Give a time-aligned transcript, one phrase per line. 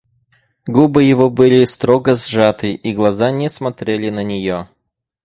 [0.65, 4.67] Губы его были строго сжаты, и глаза не смотрели на нее.